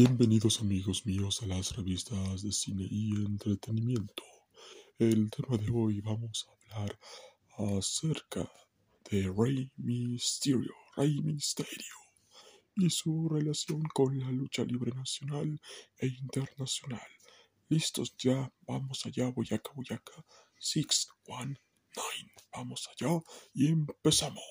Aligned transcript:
Bienvenidos 0.00 0.60
amigos 0.60 1.04
míos 1.06 1.42
a 1.42 1.46
las 1.46 1.74
revistas 1.74 2.44
de 2.44 2.52
cine 2.52 2.86
y 2.88 3.16
entretenimiento. 3.16 4.22
El 4.96 5.28
tema 5.28 5.56
de 5.56 5.72
hoy 5.72 6.00
vamos 6.00 6.46
a 6.46 6.52
hablar 6.76 6.96
acerca 7.76 8.48
de 9.10 9.34
Rey 9.36 9.72
Mysterio, 9.76 10.72
Rey 10.94 11.20
Misterio 11.20 11.96
y 12.76 12.88
su 12.90 13.28
relación 13.28 13.82
con 13.92 14.16
la 14.20 14.30
lucha 14.30 14.62
libre 14.62 14.92
nacional 14.92 15.60
e 15.96 16.06
internacional. 16.06 17.10
Listos 17.68 18.14
ya, 18.16 18.52
vamos 18.68 19.04
allá, 19.04 19.30
Boyaca, 19.30 19.72
Boyaca, 19.74 20.24
619. 20.60 21.60
Vamos 22.52 22.88
allá 22.88 23.20
y 23.52 23.66
empezamos. 23.66 24.44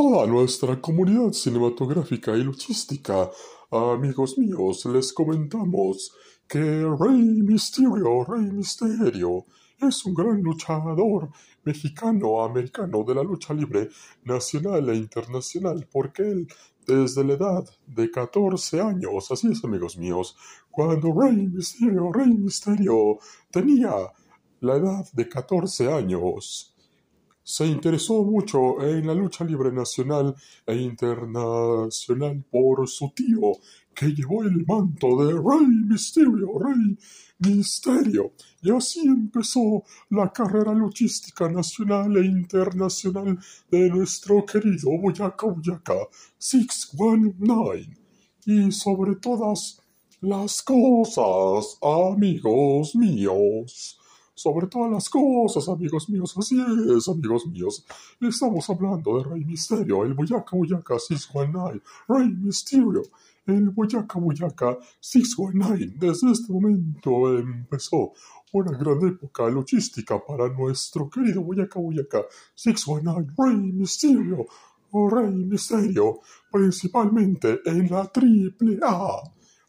Toda 0.00 0.26
nuestra 0.26 0.80
comunidad 0.80 1.30
cinematográfica 1.32 2.34
y 2.34 2.42
luchística, 2.42 3.30
amigos 3.70 4.38
míos, 4.38 4.86
les 4.86 5.12
comentamos 5.12 6.16
que 6.48 6.58
Rey 6.98 7.42
Mysterio, 7.42 8.24
Rey 8.24 8.50
Misterio, 8.50 9.44
es 9.78 10.02
un 10.06 10.14
gran 10.14 10.40
luchador 10.40 11.28
mexicano-americano 11.64 13.04
de 13.04 13.14
la 13.14 13.22
lucha 13.22 13.52
libre 13.52 13.90
nacional 14.24 14.88
e 14.88 14.96
internacional, 14.96 15.86
porque 15.92 16.22
él, 16.22 16.48
desde 16.86 17.22
la 17.22 17.34
edad 17.34 17.64
de 17.86 18.10
14 18.10 18.80
años, 18.80 19.30
así 19.30 19.48
es 19.52 19.62
amigos 19.62 19.98
míos, 19.98 20.34
cuando 20.70 21.12
Rey 21.12 21.46
Mysterio, 21.46 22.10
Rey 22.10 22.32
Misterio 22.38 23.18
tenía 23.50 23.92
la 24.60 24.76
edad 24.76 25.04
de 25.12 25.28
14 25.28 25.92
años, 25.92 26.69
se 27.50 27.66
interesó 27.66 28.22
mucho 28.22 28.80
en 28.80 29.08
la 29.08 29.14
lucha 29.14 29.44
libre 29.44 29.72
nacional 29.72 30.36
e 30.64 30.76
internacional 30.76 32.44
por 32.48 32.88
su 32.88 33.10
tío, 33.10 33.54
que 33.92 34.06
llevó 34.06 34.44
el 34.44 34.64
manto 34.64 35.24
de 35.24 35.32
Rey 35.32 35.66
Misterio, 35.66 36.56
Rey 36.60 36.96
Misterio. 37.40 38.34
Y 38.62 38.70
así 38.70 39.00
empezó 39.00 39.82
la 40.10 40.32
carrera 40.32 40.72
luchística 40.72 41.48
nacional 41.48 42.16
e 42.18 42.24
internacional 42.24 43.36
de 43.68 43.90
nuestro 43.90 44.46
querido 44.46 44.96
Boyaca 44.96 45.48
Boyaca 45.48 46.06
619. 46.38 47.98
Y 48.46 48.70
sobre 48.70 49.16
todas 49.16 49.82
las 50.20 50.62
cosas, 50.62 51.78
amigos 51.82 52.94
míos, 52.94 53.99
sobre 54.40 54.68
todas 54.68 54.90
las 54.90 55.10
cosas, 55.10 55.68
amigos 55.68 56.08
míos. 56.08 56.34
Así 56.36 56.58
es, 56.58 57.06
amigos 57.08 57.46
míos. 57.46 57.84
Estamos 58.20 58.70
hablando 58.70 59.18
de 59.18 59.24
Rey 59.24 59.44
Misterio, 59.44 60.02
el 60.04 60.14
Boyaca 60.14 60.56
Boyaca 60.56 60.98
619. 60.98 61.82
Rey 62.08 62.28
Misterio, 62.30 63.02
el 63.46 63.68
Boyaca 63.68 64.18
Boyaca 64.18 64.78
619. 64.98 65.92
Desde 65.98 66.32
este 66.32 66.50
momento 66.50 67.38
empezó 67.38 68.12
una 68.52 68.78
gran 68.78 69.06
época 69.06 69.46
luchística 69.50 70.18
para 70.24 70.48
nuestro 70.48 71.10
querido 71.10 71.42
Boyaca 71.42 71.78
Boyaca 71.78 72.22
619. 72.54 73.34
Rey 73.36 73.72
Misterio, 73.72 74.46
Rey 74.90 75.34
Misterio, 75.34 76.20
principalmente 76.50 77.60
en 77.66 77.90
la 77.90 78.06
Triple 78.06 78.78
A. 78.82 79.20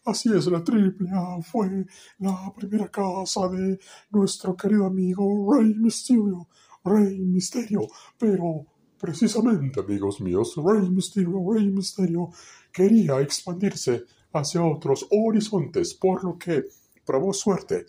Así 0.03 0.35
es, 0.35 0.47
la 0.47 0.63
AAA 0.63 1.44
fue 1.44 1.85
la 2.17 2.52
primera 2.55 2.89
casa 2.89 3.47
de 3.49 3.80
nuestro 4.09 4.55
querido 4.55 4.88
amigo 4.88 5.53
Rey 5.53 5.75
Mysterio, 5.75 6.47
Rey 6.83 7.20
Misterio, 7.20 7.81
pero 8.17 8.65
precisamente, 8.99 9.80
amigos 9.80 10.20
míos, 10.20 10.55
Rey 10.58 10.89
Mysterio, 10.89 11.43
Rey 11.53 11.70
Misterio 11.70 12.30
quería 12.73 13.21
expandirse 13.21 14.05
hacia 14.33 14.64
otros 14.64 15.08
horizontes, 15.11 15.93
por 15.93 16.23
lo 16.23 16.36
que 16.36 16.64
probó 17.05 17.31
suerte 17.31 17.86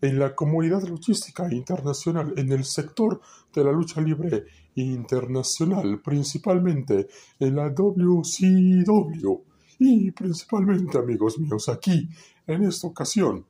en 0.00 0.20
la 0.20 0.36
comunidad 0.36 0.84
luchística 0.84 1.52
internacional, 1.52 2.32
en 2.36 2.52
el 2.52 2.64
sector 2.64 3.20
de 3.52 3.64
la 3.64 3.72
lucha 3.72 4.00
libre 4.00 4.44
internacional, 4.76 6.00
principalmente 6.00 7.08
en 7.40 7.56
la 7.56 7.70
WCW 7.70 9.55
y 9.78 10.10
principalmente, 10.10 10.98
amigos 10.98 11.38
míos, 11.38 11.68
aquí, 11.68 12.08
en 12.46 12.64
esta 12.64 12.86
ocasión, 12.86 13.44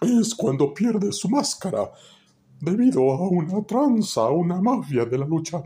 es 0.00 0.34
cuando 0.34 0.72
pierde 0.72 1.12
su 1.12 1.28
máscara 1.28 1.90
debido 2.60 3.12
a 3.12 3.28
una 3.28 3.62
tranza, 3.64 4.28
una 4.30 4.60
mafia 4.60 5.04
de 5.04 5.18
la 5.18 5.26
lucha 5.26 5.62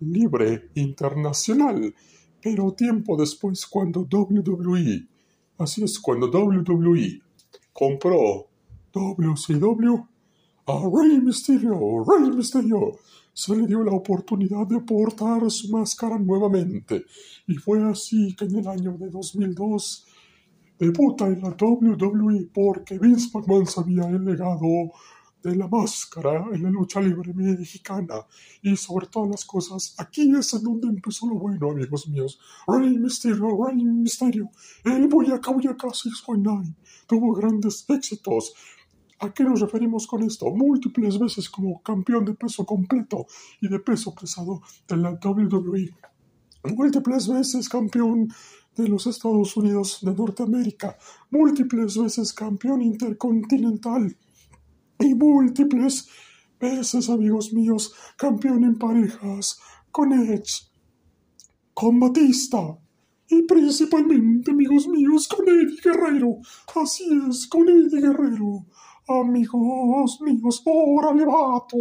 libre 0.00 0.70
internacional. 0.74 1.94
Pero 2.40 2.72
tiempo 2.72 3.16
después, 3.16 3.66
cuando 3.66 4.06
WWE, 4.10 5.08
así 5.58 5.82
es, 5.82 5.98
cuando 5.98 6.28
WWE 6.28 7.20
compró 7.72 8.48
WCW 8.92 10.06
a 10.66 10.82
Rey 10.92 11.20
Mysterio, 11.20 12.04
Rey 12.04 12.30
Mysterio, 12.30 12.92
se 13.38 13.54
le 13.54 13.68
dio 13.68 13.84
la 13.84 13.92
oportunidad 13.92 14.66
de 14.66 14.80
portar 14.80 15.48
su 15.48 15.68
máscara 15.68 16.18
nuevamente. 16.18 17.04
Y 17.46 17.54
fue 17.54 17.80
así 17.88 18.34
que 18.34 18.46
en 18.46 18.56
el 18.56 18.66
año 18.66 18.98
de 18.98 19.08
2002 19.10 20.06
debuta 20.76 21.28
en 21.28 21.42
la 21.42 21.56
WWE 21.56 22.50
porque 22.52 22.98
Vince 22.98 23.30
McMahon 23.32 23.64
sabía 23.64 24.08
el 24.08 24.24
legado 24.24 24.90
de 25.40 25.54
la 25.54 25.68
máscara 25.68 26.46
en 26.52 26.64
la 26.64 26.70
lucha 26.70 27.00
libre 27.00 27.32
mexicana. 27.32 28.26
Y 28.60 28.76
sobre 28.76 29.06
todas 29.06 29.30
las 29.30 29.44
cosas, 29.44 29.94
aquí 29.98 30.34
es 30.36 30.54
en 30.54 30.64
donde 30.64 30.88
empezó 30.88 31.28
lo 31.28 31.36
bueno, 31.36 31.70
amigos 31.70 32.08
míos. 32.08 32.40
Rey 32.66 32.98
Mysterio, 32.98 33.56
Rey 33.64 33.76
Mysterio, 33.84 34.50
el 34.84 35.06
Boyaca 35.06 35.52
Boyaca 35.52 35.90
619 35.90 36.74
tuvo 37.06 37.32
grandes 37.34 37.88
éxitos. 37.88 38.52
¿A 39.20 39.32
qué 39.32 39.42
nos 39.42 39.60
referimos 39.60 40.06
con 40.06 40.22
esto? 40.22 40.46
Múltiples 40.50 41.18
veces 41.18 41.50
como 41.50 41.82
campeón 41.82 42.24
de 42.24 42.34
peso 42.34 42.64
completo 42.64 43.26
y 43.60 43.68
de 43.68 43.80
peso 43.80 44.14
pesado 44.14 44.62
de 44.86 44.96
la 44.96 45.18
WWE. 45.22 45.90
Múltiples 46.76 47.28
veces 47.28 47.68
campeón 47.68 48.28
de 48.76 48.88
los 48.88 49.08
Estados 49.08 49.56
Unidos 49.56 49.98
de 50.02 50.14
Norteamérica. 50.14 50.96
Múltiples 51.30 51.98
veces 51.98 52.32
campeón 52.32 52.80
intercontinental. 52.82 54.16
Y 55.00 55.14
múltiples 55.14 56.08
veces, 56.60 57.08
amigos 57.08 57.52
míos, 57.52 57.94
campeón 58.16 58.64
en 58.64 58.78
parejas 58.78 59.58
con 59.90 60.12
Edge, 60.12 60.70
con 61.74 61.98
Batista, 61.98 62.78
y 63.30 63.42
principalmente, 63.42 64.52
amigos 64.52 64.88
míos, 64.88 65.28
con 65.28 65.46
Eddie 65.48 65.80
Guerrero. 65.82 66.38
Así 66.74 67.08
es, 67.28 67.46
con 67.46 67.68
Eddie 67.68 68.00
Guerrero. 68.00 68.64
Amigos 69.10 70.20
míos, 70.20 70.62
órale 70.66 71.24
vato, 71.24 71.78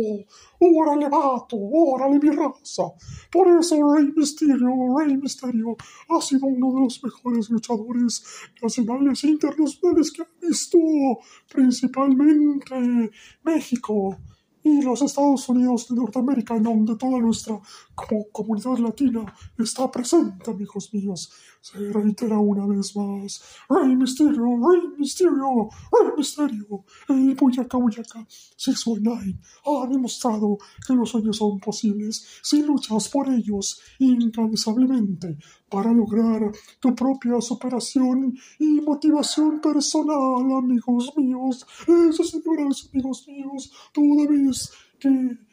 órale 0.60 1.10
vato, 1.10 1.58
órale 1.58 2.20
mi 2.20 2.30
raza. 2.30 2.84
Por 3.30 3.50
eso 3.50 3.76
Rey 3.94 4.14
Mysterio, 4.16 4.98
Rey 4.98 5.18
Mysterio 5.18 5.76
ha 6.08 6.22
sido 6.22 6.46
uno 6.46 6.74
de 6.74 6.82
los 6.86 7.04
mejores 7.04 7.50
luchadores 7.50 8.24
nacionales 8.62 9.26
e 9.26 9.28
internacionales 9.28 10.12
que 10.14 10.22
ha 10.22 10.28
visto, 10.42 10.78
principalmente 11.50 13.12
México 13.44 14.18
y 14.64 14.82
los 14.82 15.02
Estados 15.02 15.50
Unidos 15.50 15.90
de 15.90 15.96
Norteamérica, 15.96 16.56
en 16.56 16.64
donde 16.64 16.96
toda 16.96 17.20
nuestra 17.20 17.60
comunidad 18.32 18.78
latina 18.78 19.26
está 19.58 19.90
presente, 19.90 20.52
amigos 20.52 20.94
míos. 20.94 21.32
Se 21.62 21.80
reitera 21.92 22.38
una 22.40 22.66
vez 22.66 22.96
más, 22.96 23.42
Rey 23.68 23.96
Mysterio, 23.96 24.44
Rey 24.44 24.82
Mysterio, 24.98 25.70
Rey 25.92 26.12
Mysterio, 26.16 26.86
el 27.10 27.36
Boyaca 27.36 27.78
Boyaca 27.78 28.26
619 28.56 29.40
ha 29.66 29.88
demostrado 29.88 30.58
que 30.86 30.94
los 30.94 31.10
sueños 31.10 31.38
son 31.38 31.60
posibles 31.60 32.40
si 32.42 32.62
luchas 32.64 33.10
por 33.10 33.28
ellos 33.30 33.82
incansablemente 34.00 35.38
para 35.70 35.92
lograr 35.92 36.52
tu 36.80 36.96
propia 36.96 37.42
superación 37.42 38.38
y 38.60 38.82
motivación 38.82 39.60
personal, 39.60 40.52
amigos 40.58 41.12
míos. 41.18 41.66
Eso, 42.10 42.24
señoras, 42.24 42.90
amigos 42.94 43.28
míos, 43.28 43.72
toda 43.94 44.28
vez 44.30 44.72
que 45.00 45.47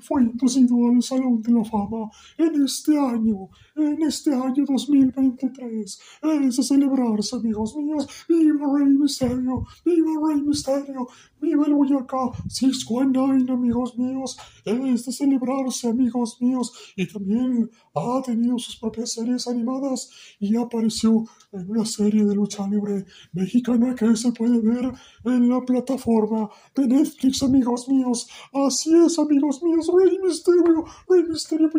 fue 0.00 0.22
inducido 0.22 0.88
al 0.88 1.02
Salón 1.02 1.40
de 1.42 1.52
la 1.52 1.64
Fama 1.64 2.10
en 2.36 2.62
este 2.62 2.98
año, 2.98 3.48
en 3.76 4.02
este 4.02 4.34
año 4.34 4.64
2023. 4.66 6.00
Es 6.22 6.56
de 6.56 6.62
celebrarse, 6.62 7.36
amigos 7.36 7.76
míos. 7.76 8.06
¡Viva 8.28 8.78
Rey 8.78 8.88
Misterio! 8.88 9.64
¡Viva 9.84 10.10
Rey 10.28 10.42
Misterio! 10.42 11.08
¡Viva 11.40 11.66
el 11.66 11.74
Boyacá! 11.74 12.30
Cisco 12.48 13.04
Nine, 13.04 13.50
amigos 13.50 13.96
míos. 13.96 14.36
Es 14.64 15.06
de 15.06 15.12
celebrarse, 15.12 15.88
amigos 15.88 16.40
míos. 16.40 16.72
Y 16.96 17.06
también 17.06 17.70
ha 17.94 18.22
tenido 18.22 18.58
sus 18.58 18.76
propias 18.76 19.12
series 19.12 19.46
animadas 19.46 20.10
y 20.38 20.56
apareció 20.56 21.24
en 21.52 21.70
una 21.70 21.86
serie 21.86 22.24
de 22.24 22.34
lucha 22.34 22.68
libre 22.68 23.06
mexicana 23.32 23.94
que 23.94 24.14
se 24.16 24.32
puede 24.32 24.60
ver 24.60 24.92
en 25.24 25.48
la 25.48 25.60
plataforma 25.62 26.50
de 26.74 26.86
Netflix, 26.86 27.42
amigos 27.42 27.88
míos. 27.88 28.28
Así 28.52 28.94
es, 28.94 29.18
amigos 29.18 29.37
míos. 29.62 29.90
Rey 29.94 30.18
Misterio, 30.22 30.84
Rey 31.08 31.24
Misterio, 31.28 31.70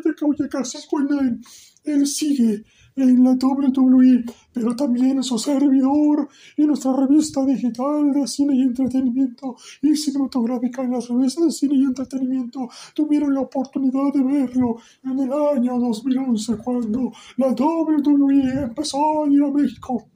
Nine. 1.09 1.39
Él 1.83 2.07
sigue 2.07 2.63
en 2.95 3.23
la 3.23 3.31
WWE, 3.31 4.25
pero 4.51 4.75
también 4.75 5.17
en 5.17 5.23
su 5.23 5.37
servidor 5.37 6.27
y 6.57 6.65
nuestra 6.65 6.93
revista 6.93 7.45
digital 7.45 8.11
de 8.11 8.27
cine 8.27 8.55
y 8.55 8.61
entretenimiento 8.61 9.55
y 9.81 9.95
cinematográfica 9.95 10.83
en 10.83 10.91
las 10.91 11.07
revistas 11.07 11.45
de 11.45 11.51
cine 11.51 11.75
y 11.75 11.83
entretenimiento 11.83 12.67
tuvieron 12.93 13.33
la 13.33 13.41
oportunidad 13.41 14.13
de 14.13 14.23
verlo 14.23 14.77
en 15.03 15.19
el 15.19 15.31
año 15.31 15.79
2011 15.79 16.57
cuando 16.57 17.11
la 17.37 17.47
WWE 17.49 18.63
empezó 18.63 19.23
a 19.23 19.29
ir 19.29 19.43
a 19.43 19.51
México. 19.51 20.07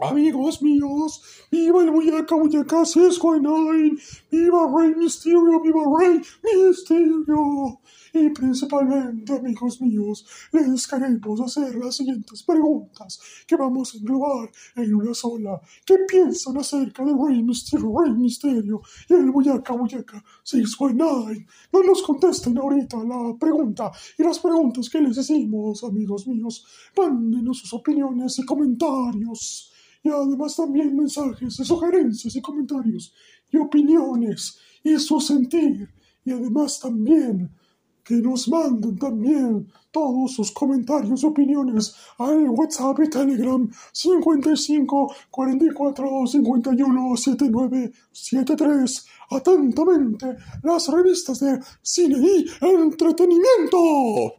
Amigos 0.00 0.62
míos, 0.62 1.22
viva 1.50 1.82
el 1.82 1.90
Boyacá 1.90 2.36
Boyacá 2.36 2.84
Cisco 2.84 3.34
Nine, 3.36 3.98
viva 4.30 4.72
Rey 4.72 4.94
Mysterio, 4.94 5.60
viva 5.60 5.82
Rey 5.98 6.20
Mysterio. 6.44 7.80
Y 8.14 8.30
principalmente, 8.30 9.32
amigos 9.32 9.80
míos, 9.80 10.24
les 10.52 10.86
queremos 10.86 11.40
hacer 11.40 11.74
las 11.74 11.96
siguientes 11.96 12.44
preguntas 12.44 13.20
que 13.44 13.56
vamos 13.56 13.92
a 13.92 13.98
englobar 13.98 14.50
en 14.76 14.94
una 14.94 15.12
sola. 15.14 15.60
¿Qué 15.84 15.96
piensan 16.08 16.56
acerca 16.58 17.04
de 17.04 17.12
Rey 17.12 17.42
Mysterio, 17.42 17.92
Rey 17.98 18.12
Mysterio 18.12 18.80
y 19.08 19.14
el 19.14 19.32
Boyacá 19.32 19.74
Boyacá 19.74 20.24
619? 20.44 21.44
No 21.72 21.82
nos 21.82 22.02
contesten 22.02 22.56
ahorita 22.56 23.02
la 23.02 23.36
pregunta 23.36 23.90
y 24.16 24.22
las 24.22 24.38
preguntas 24.38 24.88
que 24.88 25.00
les 25.00 25.16
decimos, 25.16 25.82
amigos 25.82 26.28
míos. 26.28 26.64
Mándenos 26.96 27.58
sus 27.58 27.72
opiniones 27.74 28.38
y 28.38 28.44
comentarios. 28.44 29.72
Y 30.02 30.10
además 30.10 30.56
también 30.56 30.96
mensajes 30.96 31.54
sugerencias 31.56 32.34
y 32.36 32.40
comentarios 32.40 33.12
y 33.50 33.56
opiniones 33.58 34.58
y 34.82 34.96
su 34.98 35.20
sentir. 35.20 35.88
Y 36.24 36.32
además 36.32 36.80
también 36.80 37.50
que 38.08 38.14
nos 38.14 38.48
manden 38.48 38.98
también 38.98 39.68
todos 39.90 40.32
sus 40.32 40.50
comentarios 40.52 41.22
y 41.22 41.26
opiniones 41.26 41.94
al 42.16 42.48
WhatsApp 42.48 43.00
y 43.00 43.10
Telegram 43.10 43.70
55 43.92 45.14
44 45.30 46.26
51 46.26 47.16
79 47.16 47.92
73. 48.10 49.06
Atentamente, 49.30 50.36
las 50.62 50.88
revistas 50.88 51.40
de 51.40 51.60
cine 51.82 52.18
y 52.18 52.46
entretenimiento. 52.64 54.38